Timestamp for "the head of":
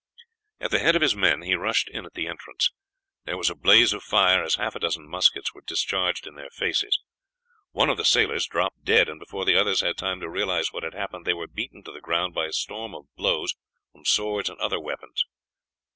0.71-1.03